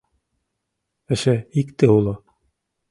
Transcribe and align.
—Эше 1.13 1.35
икте 1.59 1.85
уло. 1.97 2.15